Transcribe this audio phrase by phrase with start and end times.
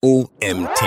[0.00, 0.80] OMT.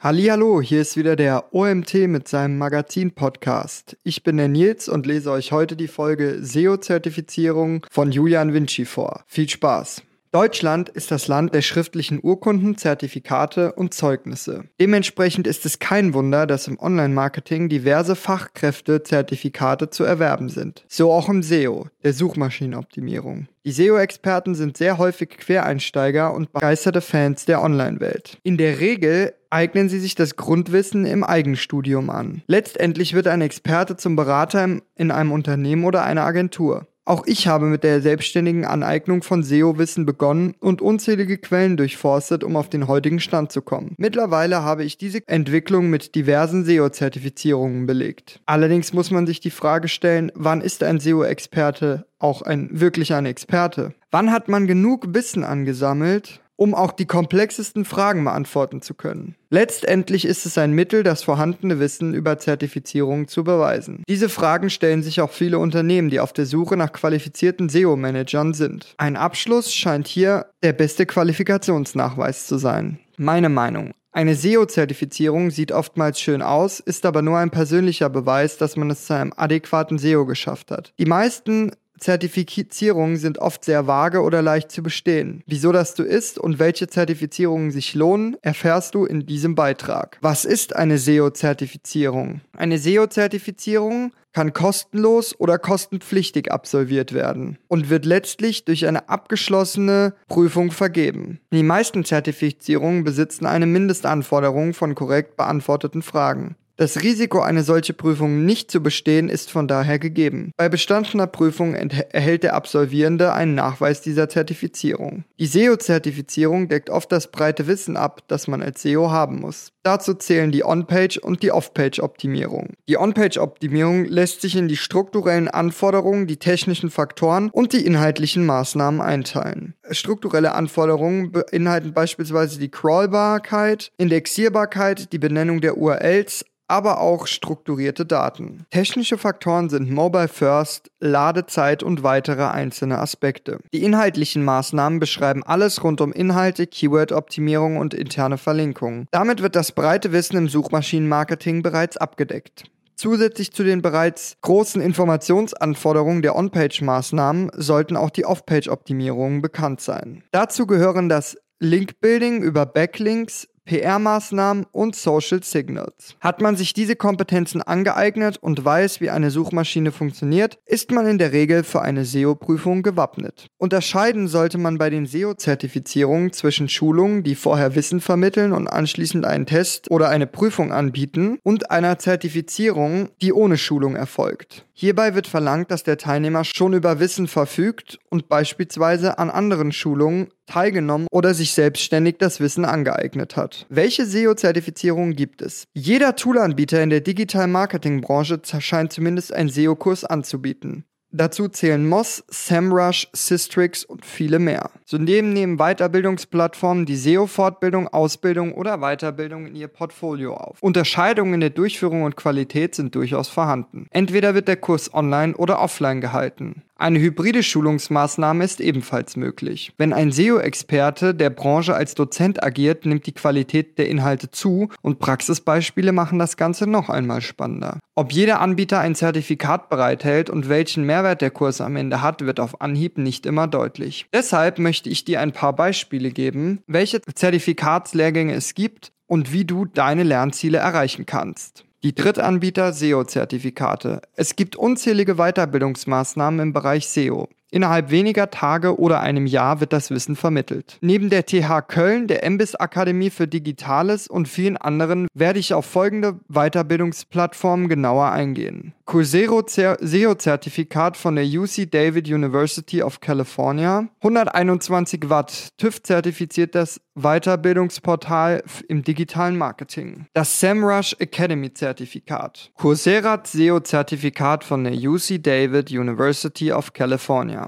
[0.00, 3.98] Hallo, hier ist wieder der OMT mit seinem Magazin-Podcast.
[4.04, 9.22] Ich bin der Nils und lese euch heute die Folge SEO-Zertifizierung von Julian Vinci vor.
[9.26, 10.00] Viel Spaß!
[10.34, 14.64] Deutschland ist das Land der schriftlichen Urkunden, Zertifikate und Zeugnisse.
[14.80, 20.84] Dementsprechend ist es kein Wunder, dass im Online-Marketing diverse Fachkräfte-Zertifikate zu erwerben sind.
[20.88, 23.46] So auch im SEO, der Suchmaschinenoptimierung.
[23.64, 28.38] Die SEO-Experten sind sehr häufig Quereinsteiger und begeisterte Fans der Online-Welt.
[28.42, 32.42] In der Regel eignen sie sich das Grundwissen im Eigenstudium an.
[32.48, 36.88] Letztendlich wird ein Experte zum Berater in einem Unternehmen oder einer Agentur.
[37.06, 42.56] Auch ich habe mit der selbstständigen Aneignung von SEO-Wissen begonnen und unzählige Quellen durchforstet, um
[42.56, 43.94] auf den heutigen Stand zu kommen.
[43.98, 48.40] Mittlerweile habe ich diese Entwicklung mit diversen SEO-Zertifizierungen belegt.
[48.46, 53.26] Allerdings muss man sich die Frage stellen, wann ist ein SEO-Experte auch ein wirklich ein
[53.26, 53.92] Experte?
[54.10, 59.34] Wann hat man genug Wissen angesammelt, um auch die komplexesten Fragen beantworten zu können.
[59.50, 64.02] Letztendlich ist es ein Mittel, das vorhandene Wissen über Zertifizierung zu beweisen.
[64.08, 68.94] Diese Fragen stellen sich auch viele Unternehmen, die auf der Suche nach qualifizierten SEO-Managern sind.
[68.98, 72.98] Ein Abschluss scheint hier der beste Qualifikationsnachweis zu sein.
[73.16, 73.92] Meine Meinung.
[74.14, 79.06] Eine SEO-Zertifizierung sieht oftmals schön aus, ist aber nur ein persönlicher Beweis, dass man es
[79.06, 80.92] zu einem adäquaten SEO geschafft hat.
[81.00, 85.42] Die meisten Zertifizierungen sind oft sehr vage oder leicht zu bestehen.
[85.46, 90.18] Wieso das so ist und welche Zertifizierungen sich lohnen, erfährst du in diesem Beitrag.
[90.20, 92.40] Was ist eine SEO-Zertifizierung?
[92.56, 100.72] Eine SEO-Zertifizierung kann kostenlos oder kostenpflichtig absolviert werden und wird letztlich durch eine abgeschlossene Prüfung
[100.72, 101.40] vergeben.
[101.52, 106.56] Die meisten Zertifizierungen besitzen eine Mindestanforderung von korrekt beantworteten Fragen.
[106.76, 110.50] Das Risiko, eine solche Prüfung nicht zu bestehen, ist von daher gegeben.
[110.56, 115.22] Bei bestandener Prüfung erhält der Absolvierende einen Nachweis dieser Zertifizierung.
[115.38, 119.70] Die SEO-Zertifizierung deckt oft das breite Wissen ab, das man als SEO haben muss.
[119.84, 122.70] Dazu zählen die On-Page und die Off-Page-Optimierung.
[122.88, 129.00] Die On-Page-Optimierung lässt sich in die strukturellen Anforderungen, die technischen Faktoren und die inhaltlichen Maßnahmen
[129.00, 129.74] einteilen.
[129.90, 138.64] Strukturelle Anforderungen beinhalten beispielsweise die Crawlbarkeit, Indexierbarkeit, die Benennung der URLs, aber auch strukturierte Daten.
[138.70, 143.58] Technische Faktoren sind Mobile First, Ladezeit und weitere einzelne Aspekte.
[143.72, 149.06] Die inhaltlichen Maßnahmen beschreiben alles rund um Inhalte, Keyword-Optimierung und interne Verlinkungen.
[149.10, 152.64] Damit wird das breite Wissen im Suchmaschinenmarketing bereits abgedeckt.
[152.96, 160.22] Zusätzlich zu den bereits großen Informationsanforderungen der On-Page-Maßnahmen sollten auch die Off-Page-Optimierungen bekannt sein.
[160.30, 166.16] Dazu gehören das Link-Building über Backlinks, PR-Maßnahmen und Social Signals.
[166.20, 171.18] Hat man sich diese Kompetenzen angeeignet und weiß, wie eine Suchmaschine funktioniert, ist man in
[171.18, 173.46] der Regel für eine SEO-Prüfung gewappnet.
[173.56, 179.46] Unterscheiden sollte man bei den SEO-Zertifizierungen zwischen Schulungen, die vorher Wissen vermitteln und anschließend einen
[179.46, 184.66] Test oder eine Prüfung anbieten, und einer Zertifizierung, die ohne Schulung erfolgt.
[184.72, 190.28] Hierbei wird verlangt, dass der Teilnehmer schon über Wissen verfügt und beispielsweise an anderen Schulungen
[190.46, 193.66] teilgenommen oder sich selbstständig das Wissen angeeignet hat.
[193.68, 195.64] Welche SEO-Zertifizierungen gibt es?
[195.74, 200.84] Jeder Toolanbieter in der Digital-Marketing-Branche scheint zumindest einen SEO-Kurs anzubieten.
[201.16, 204.72] Dazu zählen Moz, SEMrush, Systrix und viele mehr.
[204.84, 210.60] Zudem nehmen Weiterbildungsplattformen die SEO-Fortbildung, Ausbildung oder Weiterbildung in ihr Portfolio auf.
[210.60, 213.86] Unterscheidungen in der Durchführung und Qualität sind durchaus vorhanden.
[213.92, 216.64] Entweder wird der Kurs online oder offline gehalten.
[216.76, 219.72] Eine hybride Schulungsmaßnahme ist ebenfalls möglich.
[219.78, 224.98] Wenn ein SEO-Experte der Branche als Dozent agiert, nimmt die Qualität der Inhalte zu und
[224.98, 227.78] Praxisbeispiele machen das Ganze noch einmal spannender.
[227.94, 232.40] Ob jeder Anbieter ein Zertifikat bereithält und welchen Mehrwert der Kurs am Ende hat, wird
[232.40, 234.06] auf Anhieb nicht immer deutlich.
[234.12, 239.64] Deshalb möchte ich dir ein paar Beispiele geben, welche Zertifikatslehrgänge es gibt und wie du
[239.64, 241.64] deine Lernziele erreichen kannst.
[241.84, 244.00] Die Drittanbieter SEO-Zertifikate.
[244.16, 247.28] Es gibt unzählige Weiterbildungsmaßnahmen im Bereich SEO.
[247.54, 250.76] Innerhalb weniger Tage oder einem Jahr wird das Wissen vermittelt.
[250.80, 255.64] Neben der TH Köln, der MBIS Akademie für Digitales und vielen anderen werde ich auf
[255.64, 258.74] folgende Weiterbildungsplattformen genauer eingehen.
[258.86, 263.88] Coursero SEO-Zertifikat von der UC David University of California.
[264.02, 266.54] 121 Watt TÜV zertifiziert
[266.94, 270.06] Weiterbildungsportal im digitalen Marketing.
[270.12, 272.52] Das SEMrush Academy Zertifikat.
[272.56, 277.43] Coursera SEO-Zertifikat von der UC David University of California.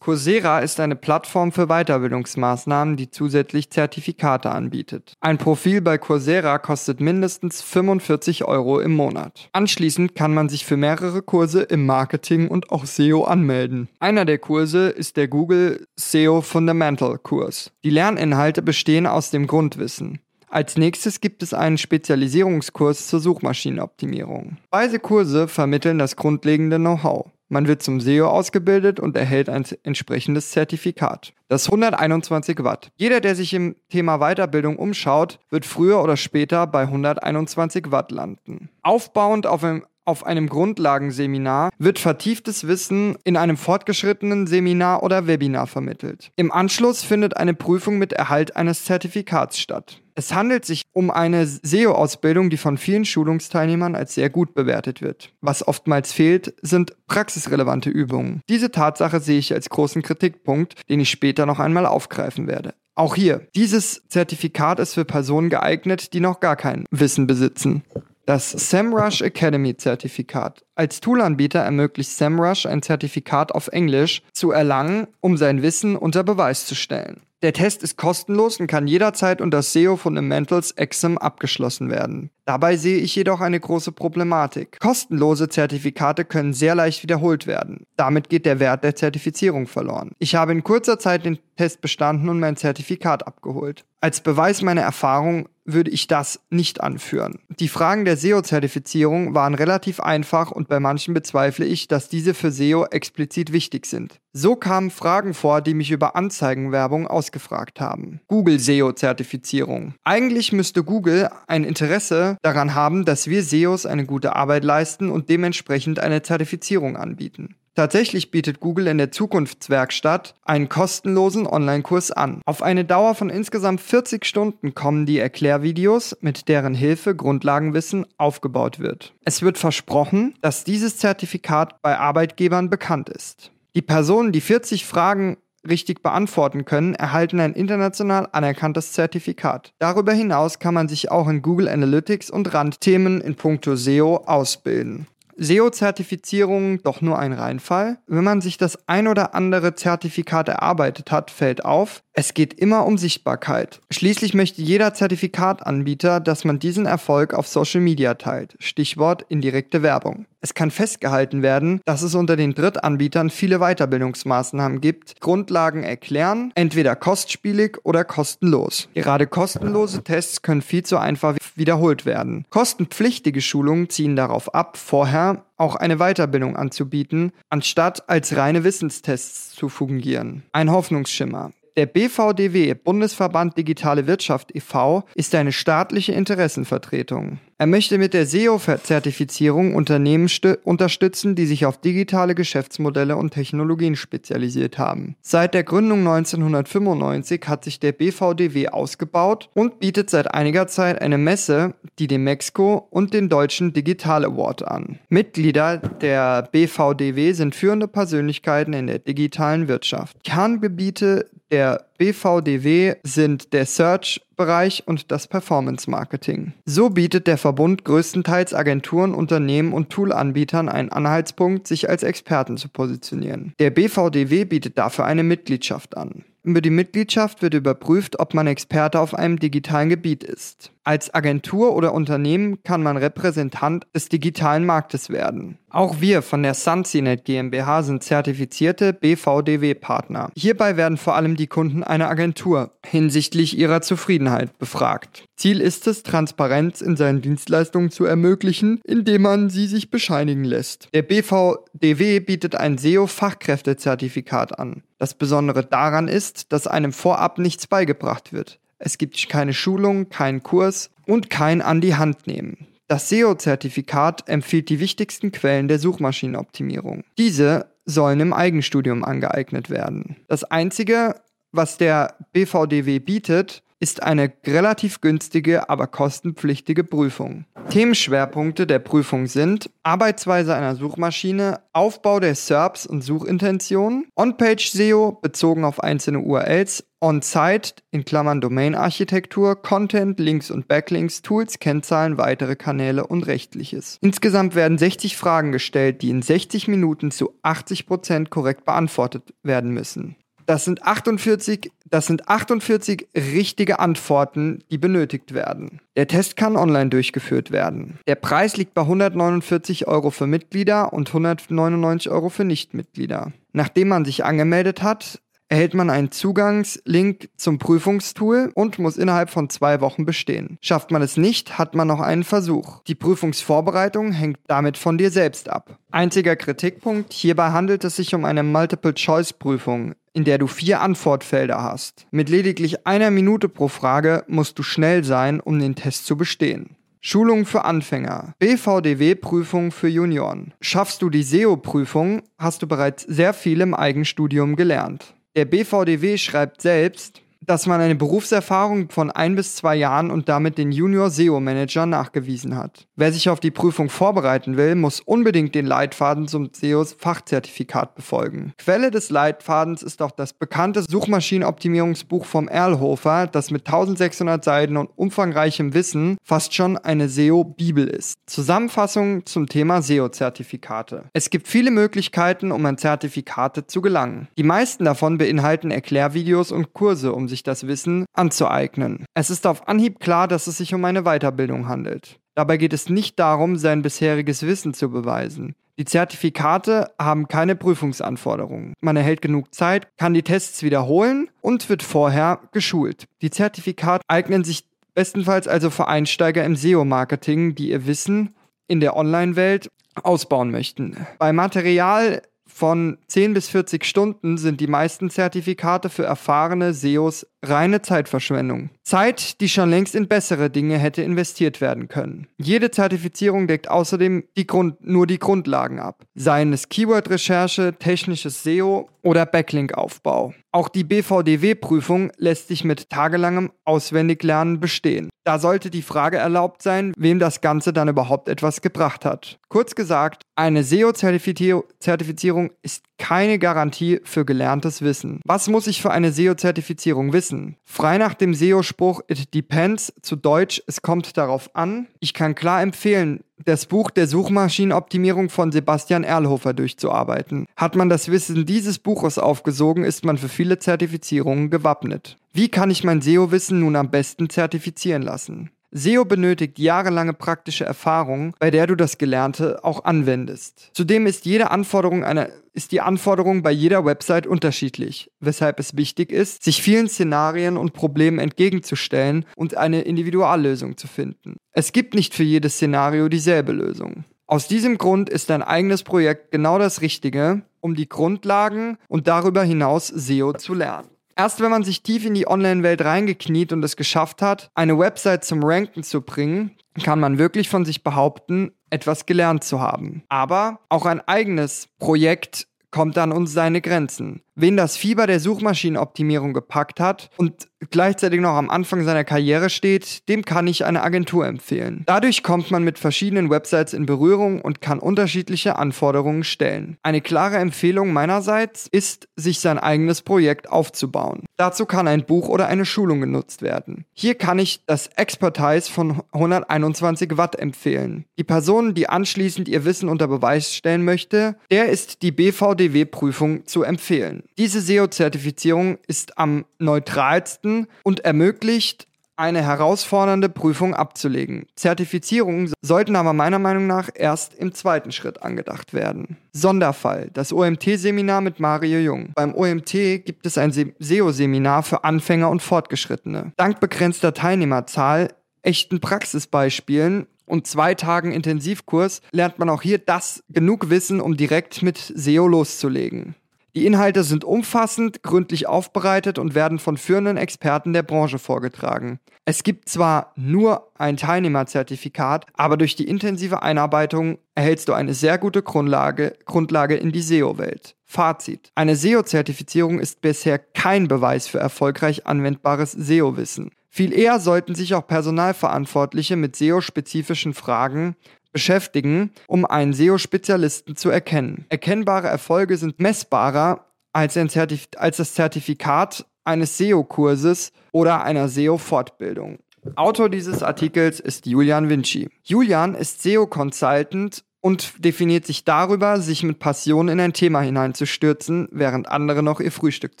[0.00, 5.12] Coursera ist eine Plattform für Weiterbildungsmaßnahmen, die zusätzlich Zertifikate anbietet.
[5.20, 9.50] Ein Profil bei Coursera kostet mindestens 45 Euro im Monat.
[9.52, 13.90] Anschließend kann man sich für mehrere Kurse im Marketing und auch SEO anmelden.
[13.98, 17.70] Einer der Kurse ist der Google SEO Fundamental Kurs.
[17.84, 20.20] Die Lerninhalte bestehen aus dem Grundwissen.
[20.50, 24.56] Als nächstes gibt es einen Spezialisierungskurs zur Suchmaschinenoptimierung.
[24.70, 27.26] Beide Kurse vermitteln das grundlegende Know-how.
[27.48, 31.32] Man wird zum SEO ausgebildet und erhält ein entsprechendes Zertifikat.
[31.48, 32.90] Das 121 Watt.
[32.96, 38.70] Jeder, der sich im Thema Weiterbildung umschaut, wird früher oder später bei 121 Watt landen.
[38.82, 45.68] Aufbauend auf einem auf einem Grundlagenseminar wird vertieftes Wissen in einem fortgeschrittenen Seminar oder Webinar
[45.68, 46.32] vermittelt.
[46.34, 50.00] Im Anschluss findet eine Prüfung mit Erhalt eines Zertifikats statt.
[50.20, 55.32] Es handelt sich um eine SEO-Ausbildung, die von vielen Schulungsteilnehmern als sehr gut bewertet wird.
[55.40, 58.42] Was oftmals fehlt, sind praxisrelevante Übungen.
[58.46, 62.74] Diese Tatsache sehe ich als großen Kritikpunkt, den ich später noch einmal aufgreifen werde.
[62.94, 67.82] Auch hier, dieses Zertifikat ist für Personen geeignet, die noch gar kein Wissen besitzen.
[68.30, 70.64] Das SEMrush Academy Zertifikat.
[70.76, 76.64] Als Toolanbieter ermöglicht SEMrush ein Zertifikat auf Englisch zu erlangen, um sein Wissen unter Beweis
[76.64, 77.22] zu stellen.
[77.42, 82.30] Der Test ist kostenlos und kann jederzeit unter SEO Fundamentals Exam abgeschlossen werden.
[82.44, 84.78] Dabei sehe ich jedoch eine große Problematik.
[84.78, 87.86] Kostenlose Zertifikate können sehr leicht wiederholt werden.
[87.96, 90.12] Damit geht der Wert der Zertifizierung verloren.
[90.18, 93.84] Ich habe in kurzer Zeit den Test bestanden und mein Zertifikat abgeholt.
[94.00, 97.40] Als Beweis meiner Erfahrung würde ich das nicht anführen.
[97.48, 102.50] Die Fragen der SEO-Zertifizierung waren relativ einfach und bei manchen bezweifle ich, dass diese für
[102.50, 104.20] SEO explizit wichtig sind.
[104.32, 108.20] So kamen Fragen vor, die mich über Anzeigenwerbung ausgefragt haben.
[108.28, 109.94] Google SEO-Zertifizierung.
[110.04, 115.28] Eigentlich müsste Google ein Interesse daran haben, dass wir SEOs eine gute Arbeit leisten und
[115.28, 117.56] dementsprechend eine Zertifizierung anbieten.
[117.74, 122.42] Tatsächlich bietet Google in der Zukunftswerkstatt einen kostenlosen Online-Kurs an.
[122.44, 128.80] Auf eine Dauer von insgesamt 40 Stunden kommen die Erklärvideos, mit deren Hilfe Grundlagenwissen aufgebaut
[128.80, 129.14] wird.
[129.24, 133.52] Es wird versprochen, dass dieses Zertifikat bei Arbeitgebern bekannt ist.
[133.76, 135.36] Die Personen, die 40 Fragen
[135.68, 139.72] richtig beantworten können, erhalten ein international anerkanntes Zertifikat.
[139.78, 145.06] Darüber hinaus kann man sich auch in Google Analytics und Randthemen in puncto SEO ausbilden.
[145.40, 147.98] SEO-Zertifizierung doch nur ein Reinfall?
[148.06, 152.86] Wenn man sich das ein oder andere Zertifikat erarbeitet hat, fällt auf, es geht immer
[152.86, 153.80] um Sichtbarkeit.
[153.90, 158.56] Schließlich möchte jeder Zertifikatanbieter, dass man diesen Erfolg auf Social Media teilt.
[158.58, 160.26] Stichwort indirekte Werbung.
[160.40, 165.20] Es kann festgehalten werden, dass es unter den Drittanbietern viele Weiterbildungsmaßnahmen gibt.
[165.20, 168.88] Grundlagen erklären, entweder kostspielig oder kostenlos.
[168.94, 172.44] Gerade kostenlose Tests können viel zu einfach wiederholt werden.
[172.50, 179.68] Kostenpflichtige Schulungen ziehen darauf ab, vorher auch eine Weiterbildung anzubieten, anstatt als reine Wissenstests zu
[179.68, 180.42] fungieren.
[180.52, 181.52] Ein Hoffnungsschimmer.
[181.76, 187.38] Der BVDW, Bundesverband Digitale Wirtschaft e.V., ist eine staatliche Interessenvertretung.
[187.58, 190.30] Er möchte mit der SEO-Zertifizierung Unternehmen
[190.64, 195.14] unterstützen, die sich auf digitale Geschäftsmodelle und Technologien spezialisiert haben.
[195.20, 201.18] Seit der Gründung 1995 hat sich der BVDW ausgebaut und bietet seit einiger Zeit eine
[201.18, 204.98] Messe, die den Mexiko und den Deutschen Digital Award an.
[205.10, 210.16] Mitglieder der BVDW sind führende Persönlichkeiten in der digitalen Wirtschaft.
[210.24, 216.52] Kerngebiete der BVDW sind der Search-Bereich und das Performance-Marketing.
[216.64, 222.68] So bietet der Verbund größtenteils Agenturen, Unternehmen und Toolanbietern einen Anhaltspunkt, sich als Experten zu
[222.68, 223.52] positionieren.
[223.58, 226.24] Der BVDW bietet dafür eine Mitgliedschaft an.
[226.42, 230.72] Über die Mitgliedschaft wird überprüft, ob man Experte auf einem digitalen Gebiet ist.
[230.84, 235.58] Als Agentur oder Unternehmen kann man Repräsentant des digitalen Marktes werden.
[235.68, 240.30] Auch wir von der Sunsinet GmbH sind zertifizierte BVDW-Partner.
[240.34, 245.24] Hierbei werden vor allem die Kunden einer Agentur hinsichtlich ihrer Zufriedenheit befragt.
[245.36, 250.88] Ziel ist es, Transparenz in seinen Dienstleistungen zu ermöglichen, indem man sie sich bescheinigen lässt.
[250.94, 254.82] Der BVDW bietet ein SEO-Fachkräftezertifikat an.
[255.00, 258.60] Das Besondere daran ist, dass einem vorab nichts beigebracht wird.
[258.78, 262.68] Es gibt keine Schulung, keinen Kurs und kein an die Hand nehmen.
[262.86, 267.04] Das SEO-Zertifikat empfiehlt die wichtigsten Quellen der Suchmaschinenoptimierung.
[267.16, 270.16] Diese sollen im Eigenstudium angeeignet werden.
[270.28, 271.14] Das Einzige,
[271.50, 277.46] was der BVDW bietet, ist eine relativ günstige, aber kostenpflichtige Prüfung.
[277.70, 285.64] Themenschwerpunkte der Prüfung sind Arbeitsweise einer Suchmaschine, Aufbau der SERPs und Suchintentionen, On-Page SEO bezogen
[285.64, 293.06] auf einzelne URLs, On-Site in Klammern Domain-Architektur, Content, Links und Backlinks, Tools, Kennzahlen, weitere Kanäle
[293.06, 293.96] und rechtliches.
[294.02, 300.16] Insgesamt werden 60 Fragen gestellt, die in 60 Minuten zu 80% korrekt beantwortet werden müssen.
[300.50, 305.80] Das sind 48, das sind 48 richtige Antworten, die benötigt werden.
[305.94, 308.00] Der Test kann online durchgeführt werden.
[308.08, 313.32] Der Preis liegt bei 149 Euro für Mitglieder und 199 Euro für Nichtmitglieder.
[313.52, 319.50] Nachdem man sich angemeldet hat, erhält man einen Zugangslink zum Prüfungstool und muss innerhalb von
[319.50, 320.56] zwei Wochen bestehen.
[320.62, 322.82] Schafft man es nicht, hat man noch einen Versuch.
[322.84, 325.78] Die Prüfungsvorbereitung hängt damit von dir selbst ab.
[325.90, 332.06] Einziger Kritikpunkt, hierbei handelt es sich um eine Multiple-Choice-Prüfung, in der du vier Antwortfelder hast.
[332.12, 336.76] Mit lediglich einer Minute pro Frage musst du schnell sein, um den Test zu bestehen.
[337.00, 338.34] Schulung für Anfänger.
[338.38, 340.52] BVDW-Prüfung für Junioren.
[340.60, 345.14] Schaffst du die SEO-Prüfung, hast du bereits sehr viel im Eigenstudium gelernt.
[345.36, 350.58] Der BVDW schreibt selbst, dass man eine Berufserfahrung von ein bis zwei Jahren und damit
[350.58, 352.86] den Junior SEO Manager nachgewiesen hat.
[352.96, 358.52] Wer sich auf die Prüfung vorbereiten will, muss unbedingt den Leitfaden zum SEOs Fachzertifikat befolgen.
[358.58, 364.90] Quelle des Leitfadens ist auch das bekannte Suchmaschinenoptimierungsbuch vom Erlhofer, das mit 1600 Seiten und
[364.96, 368.18] umfangreichem Wissen fast schon eine SEO-Bibel ist.
[368.26, 371.04] Zusammenfassung zum Thema SEO-Zertifikate.
[371.14, 374.28] Es gibt viele Möglichkeiten, um an Zertifikate zu gelangen.
[374.36, 379.06] Die meisten davon beinhalten Erklärvideos und Kurse, um sich das Wissen anzueignen.
[379.14, 382.18] Es ist auf Anhieb klar, dass es sich um eine Weiterbildung handelt.
[382.34, 385.54] Dabei geht es nicht darum, sein bisheriges Wissen zu beweisen.
[385.78, 388.74] Die Zertifikate haben keine Prüfungsanforderungen.
[388.82, 393.06] Man erhält genug Zeit, kann die Tests wiederholen und wird vorher geschult.
[393.22, 398.34] Die Zertifikate eignen sich bestenfalls also für Einsteiger im SEO-Marketing, die ihr Wissen
[398.68, 399.68] in der Online-Welt
[400.02, 400.96] ausbauen möchten.
[401.18, 402.22] Bei Material
[402.52, 408.70] von 10 bis 40 Stunden sind die meisten Zertifikate für erfahrene SEOs reine Zeitverschwendung.
[408.82, 412.26] Zeit, die schon längst in bessere Dinge hätte investiert werden können.
[412.38, 418.88] Jede Zertifizierung deckt außerdem die Grund nur die Grundlagen ab, seien es Keyword-Recherche, technisches SEO
[419.02, 420.34] oder Backlink-Aufbau.
[420.52, 425.08] Auch die BVDW-Prüfung lässt sich mit tagelangem Auswendiglernen bestehen.
[425.24, 429.38] Da sollte die Frage erlaubt sein, wem das Ganze dann überhaupt etwas gebracht hat.
[429.48, 435.20] Kurz gesagt, eine SEO-Zertifizierung ist keine Garantie für gelerntes Wissen.
[435.24, 437.56] Was muss ich für eine SEO-Zertifizierung wissen?
[437.64, 441.88] Frei nach dem SEO-Spruch It depends, zu Deutsch, es kommt darauf an.
[441.98, 447.46] Ich kann klar empfehlen, das Buch der Suchmaschinenoptimierung von Sebastian Erlhofer durchzuarbeiten.
[447.56, 452.18] Hat man das Wissen dieses Buches aufgesogen, ist man für viele Zertifizierungen gewappnet.
[452.32, 455.50] Wie kann ich mein SEO-Wissen nun am besten zertifizieren lassen?
[455.72, 460.70] SEO benötigt jahrelange praktische Erfahrung, bei der du das Gelernte auch anwendest.
[460.72, 466.10] Zudem ist jede Anforderung einer ist die Anforderung bei jeder Website unterschiedlich, weshalb es wichtig
[466.10, 471.36] ist, sich vielen Szenarien und Problemen entgegenzustellen und eine Individuallösung zu finden.
[471.52, 474.04] Es gibt nicht für jedes Szenario dieselbe Lösung.
[474.26, 479.42] Aus diesem Grund ist dein eigenes Projekt genau das Richtige, um die Grundlagen und darüber
[479.42, 480.88] hinaus SEO zu lernen.
[481.20, 485.22] Erst wenn man sich tief in die Online-Welt reingekniet und es geschafft hat, eine Website
[485.22, 490.02] zum Ranken zu bringen, kann man wirklich von sich behaupten, etwas gelernt zu haben.
[490.08, 494.22] Aber auch ein eigenes Projekt kommt an uns seine Grenzen.
[494.40, 500.08] Wen das Fieber der Suchmaschinenoptimierung gepackt hat und gleichzeitig noch am Anfang seiner Karriere steht,
[500.08, 501.82] dem kann ich eine Agentur empfehlen.
[501.84, 506.78] Dadurch kommt man mit verschiedenen Websites in Berührung und kann unterschiedliche Anforderungen stellen.
[506.82, 511.26] Eine klare Empfehlung meinerseits ist, sich sein eigenes Projekt aufzubauen.
[511.36, 513.84] Dazu kann ein Buch oder eine Schulung genutzt werden.
[513.92, 518.06] Hier kann ich das Expertise von 121 Watt empfehlen.
[518.18, 523.64] Die Person, die anschließend ihr Wissen unter Beweis stellen möchte, der ist die BVDW-Prüfung zu
[523.64, 524.22] empfehlen.
[524.38, 528.86] Diese SEO-Zertifizierung ist am neutralsten und ermöglicht,
[529.20, 531.44] eine herausfordernde Prüfung abzulegen.
[531.54, 536.16] Zertifizierungen sollten aber meiner Meinung nach erst im zweiten Schritt angedacht werden.
[536.32, 539.10] Sonderfall, das OMT-Seminar mit Mario Jung.
[539.14, 539.72] Beim OMT
[540.06, 543.32] gibt es ein SEO-Seminar für Anfänger und Fortgeschrittene.
[543.36, 550.70] Dank begrenzter Teilnehmerzahl, echten Praxisbeispielen und zwei Tagen Intensivkurs lernt man auch hier das genug
[550.70, 553.14] Wissen, um direkt mit SEO loszulegen.
[553.56, 559.00] Die Inhalte sind umfassend, gründlich aufbereitet und werden von führenden Experten der Branche vorgetragen.
[559.24, 565.18] Es gibt zwar nur ein Teilnehmerzertifikat, aber durch die intensive Einarbeitung erhältst du eine sehr
[565.18, 567.74] gute Grundlage, Grundlage in die SEO-Welt.
[567.84, 568.52] Fazit.
[568.54, 573.50] Eine SEO-Zertifizierung ist bisher kein Beweis für erfolgreich anwendbares SEO-Wissen.
[573.68, 577.94] Viel eher sollten sich auch Personalverantwortliche mit SEO-spezifischen Fragen
[578.32, 581.46] beschäftigen, um einen SEO-Spezialisten zu erkennen.
[581.48, 589.38] Erkennbare Erfolge sind messbarer als, als das Zertifikat eines SEO-Kurses oder einer SEO-Fortbildung.
[589.76, 592.08] Autor dieses Artikels ist Julian Vinci.
[592.22, 598.88] Julian ist SEO-Consultant und definiert sich darüber, sich mit Passion in ein Thema hineinzustürzen, während
[598.88, 600.00] andere noch ihr Frühstück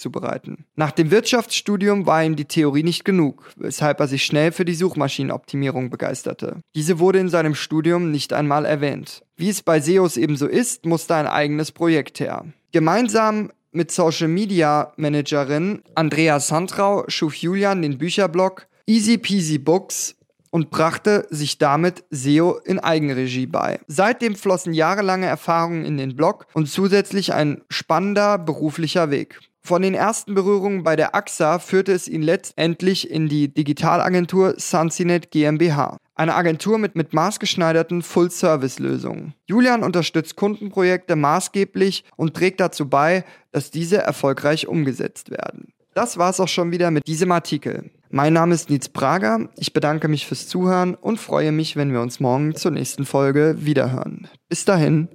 [0.00, 0.64] zubereiten.
[0.76, 4.74] Nach dem Wirtschaftsstudium war ihm die Theorie nicht genug, weshalb er sich schnell für die
[4.74, 6.56] Suchmaschinenoptimierung begeisterte.
[6.74, 9.22] Diese wurde in seinem Studium nicht einmal erwähnt.
[9.36, 12.44] Wie es bei SEOs ebenso ist, musste ein eigenes Projekt her.
[12.72, 20.16] Gemeinsam mit Social Media Managerin Andrea Santrau schuf Julian den Bücherblog Easy Peasy Books
[20.50, 23.80] und brachte sich damit SEO in Eigenregie bei.
[23.86, 29.40] Seitdem flossen jahrelange Erfahrungen in den Blog und zusätzlich ein spannender beruflicher Weg.
[29.62, 35.30] Von den ersten Berührungen bei der AXA führte es ihn letztendlich in die Digitalagentur Sunsinet
[35.30, 35.98] GmbH.
[36.14, 39.34] Eine Agentur mit, mit maßgeschneiderten Full-Service-Lösungen.
[39.46, 45.72] Julian unterstützt Kundenprojekte maßgeblich und trägt dazu bei, dass diese erfolgreich umgesetzt werden.
[45.94, 47.90] Das war's auch schon wieder mit diesem Artikel.
[48.12, 49.48] Mein Name ist Nils Prager.
[49.56, 53.54] Ich bedanke mich fürs Zuhören und freue mich, wenn wir uns morgen zur nächsten Folge
[53.60, 54.26] wiederhören.
[54.48, 55.08] Bis dahin.